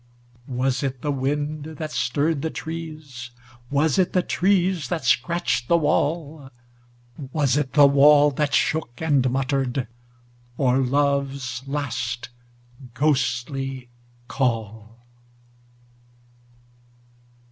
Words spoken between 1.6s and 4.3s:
that stirred the trees, Was it the